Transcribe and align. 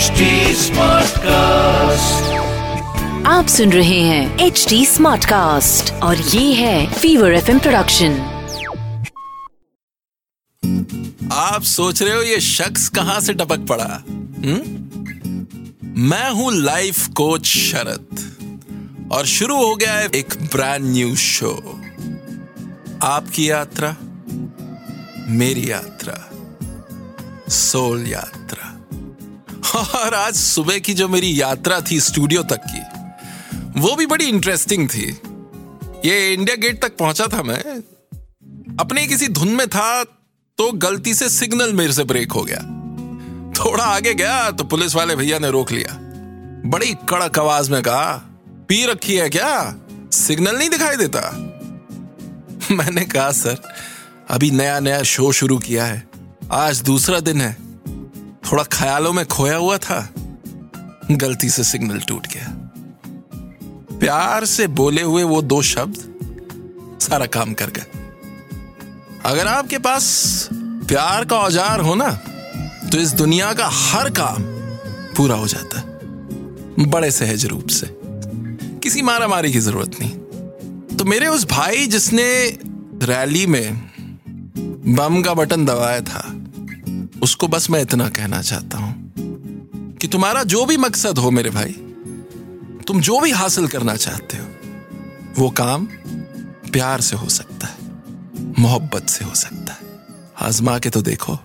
HD 0.00 0.26
Smartcast. 0.56 2.28
आप 3.26 3.46
सुन 3.48 3.72
रहे 3.72 3.98
हैं 4.00 4.38
एच 4.40 4.64
डी 4.68 4.84
स्मार्ट 4.86 5.24
कास्ट 5.24 5.92
और 6.02 6.16
ये 6.26 6.52
है 6.54 6.86
फीवर 6.92 7.32
एफ़ 7.32 7.50
प्रोडक्शन 7.58 8.14
आप 11.32 11.62
सोच 11.64 12.02
रहे 12.02 12.14
हो 12.14 12.22
ये 12.22 12.40
शख्स 12.42 12.88
कहाँ 12.90 13.18
से 13.20 13.34
टपक 13.34 13.66
पड़ा 13.68 13.84
हम्म? 13.84 14.62
मैं 16.04 16.30
हूँ 16.30 16.52
लाइफ 16.54 17.06
कोच 17.16 17.46
शरद 17.48 18.24
और 19.12 19.26
शुरू 19.28 19.56
हो 19.56 19.74
गया 19.76 19.94
है 19.94 20.08
एक 20.14 20.34
ब्रांड 20.46 20.84
न्यू 20.86 21.14
शो 21.26 21.54
आपकी 23.04 23.50
यात्रा 23.50 23.96
मेरी 25.34 25.70
यात्रा 25.70 26.18
सोल 27.58 28.06
यात्रा 28.08 28.69
और 29.80 30.14
आज 30.14 30.34
सुबह 30.34 30.78
की 30.78 30.94
जो 30.94 31.08
मेरी 31.08 31.40
यात्रा 31.40 31.80
थी 31.80 32.00
स्टूडियो 32.00 32.42
तक 32.42 32.60
की, 32.66 33.80
वो 33.80 33.94
भी 33.96 34.06
बड़ी 34.06 34.24
इंटरेस्टिंग 34.24 34.88
थी। 34.88 35.04
ये 36.04 36.32
इंडिया 36.34 36.56
गेट 36.56 36.82
तक 36.82 36.96
पहुँचा 36.96 37.26
था 37.26 37.42
मैं। 37.42 37.62
अपने 38.80 39.06
किसी 39.06 39.28
धुन 39.28 39.48
में 39.48 39.68
था 39.68 40.04
तो 40.58 40.70
गलती 40.72 41.14
से 41.14 41.28
सिग्नल 41.28 41.72
मेरे 41.72 41.92
से 41.92 42.04
ब्रेक 42.04 42.32
हो 42.32 42.42
गया। 42.44 42.58
थोड़ा 43.60 43.84
आगे 43.84 44.14
गया 44.14 44.50
तो 44.50 44.64
पुलिस 44.64 44.94
वाले 44.94 45.16
भैया 45.16 45.38
ने 45.38 45.50
रोक 45.50 45.72
लिया। 45.72 45.96
बड़ी 46.66 46.94
कड़क 47.08 47.38
आवाज़ 47.38 47.70
में 47.70 47.82
कहा, 47.82 48.12
पी 48.68 48.84
रखी 48.86 49.16
है 49.16 49.28
क्या? 49.30 49.76
सिग्नल 50.12 50.58
नहीं 50.58 50.70
दिखाई 50.70 50.96
देता? 50.96 51.30
मैंने 52.70 53.04
कहा, 53.04 53.32
सर, 53.32 53.56
अभी 54.30 54.50
नया 54.50 54.78
नया 54.80 55.02
शो 55.02 55.32
शुरू 55.32 55.58
किया 55.58 55.84
है। 55.84 56.08
आज 56.52 56.82
दूसरा 56.82 57.20
दिन 57.20 57.40
है। 57.40 57.69
थोड़ा 58.52 58.62
ख्यालों 58.72 59.12
में 59.12 59.24
खोया 59.26 59.56
हुआ 59.56 59.76
था। 59.78 60.08
गलती 61.12 61.48
से 61.50 61.64
सिग्नल 61.64 62.00
टूट 62.08 62.26
गया। 62.26 62.48
प्यार 63.98 64.44
से 64.44 64.66
बोले 64.66 65.02
हुए 65.02 65.22
वो 65.24 65.40
दो 65.42 65.60
शब्द 65.64 66.98
सारा 67.02 67.26
काम 67.28 67.52
कर 67.52 67.70
गए। 67.70 67.86
अगर 69.24 69.46
आपके 69.46 69.78
पास 69.78 70.48
प्यार 70.52 71.24
का 71.24 71.36
औज़ार 71.38 71.80
हो 71.80 71.94
ना 71.94 72.10
तो 72.92 72.98
इस 72.98 73.12
दुनिया 73.12 73.52
का 73.52 73.68
हर 73.72 74.10
काम 74.10 74.42
पूरा 75.16 75.34
हो 75.34 75.46
जाता 75.46 75.78
है। 75.78 75.84
बड़े 76.86 77.10
सहज 77.10 77.46
रूप 77.46 77.68
से। 77.68 77.86
किसी 78.82 79.02
मारा 79.02 79.28
मारी 79.28 79.52
की 79.52 79.60
ज़रूरत 79.60 79.96
नहीं। 80.00 80.96
तो 80.96 81.04
मेरे 81.04 81.26
उस 81.28 81.44
भाई 81.50 81.86
जिसने 81.86 82.24
रैली 83.04 83.46
में 83.46 83.90
बम 84.96 85.22
का 85.22 85.34
बटन 85.34 85.64
दबाया 85.66 86.00
था 86.00 86.22
उसको 87.22 87.48
बस 87.48 87.70
मैं 87.70 87.82
इतना 87.82 88.08
कहना 88.08 88.42
चाहता 88.42 88.78
हूँ 88.78 89.12
कि 90.00 90.08
तुम्हारा 90.08 90.42
जो 90.42 90.64
भी 90.66 90.76
मकसद 90.76 91.18
हो 91.18 91.30
मेरे 91.30 91.50
भाई 91.50 91.72
तुम 92.86 93.00
जो 93.00 93.20
भी 93.20 93.30
हासिल 93.30 93.68
करना 93.68 93.96
चाहते 93.96 94.36
हो 94.36 94.46
वो 95.38 95.50
काम 95.50 95.86
प्यार 96.72 97.00
से 97.00 97.16
हो 97.16 97.28
सकता 97.28 97.66
है 97.66 97.76
मोहब्बत 98.58 99.08
से 99.08 99.24
हो 99.24 99.34
सकता 99.34 99.72
है। 99.72 99.80
आजमा 100.40 100.78
के 100.78 100.90
तो 100.90 101.02
देखो 101.02 101.38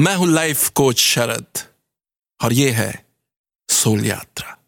मैं 0.00 0.14
हूँ 0.16 0.28
लाइफ 0.28 0.68
कोच 0.68 0.98
शरद 0.98 1.58
और 2.42 2.52
ये 2.52 2.70
है 2.70 3.06
सोल 3.68 4.06
यात्रा। 4.06 4.58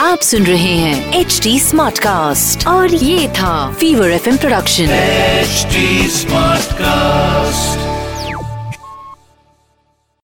आप 0.00 0.20
सुन 0.20 0.46
रहे 0.46 0.76
हैं 0.76 1.14
एच 1.14 1.40
डी 1.42 1.60
स्मार्ट 1.60 1.98
कास्ट 1.98 2.66
और 2.66 2.94
ये 2.94 3.28
था 3.28 3.72
Fever 3.72 4.10
FM 4.10 4.36
production 4.36 4.86
HD 5.46 5.86
Smartcast. 6.10 7.25